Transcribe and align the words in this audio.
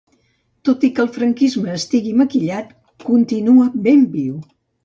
Tot 0.69 0.85
i 0.87 0.89
que 0.99 1.03
el 1.03 1.11
franquisme 1.17 1.75
estigui 1.81 2.15
maquillat, 2.23 2.75
continua 3.07 3.73
ben 3.89 4.09
viu. 4.19 4.35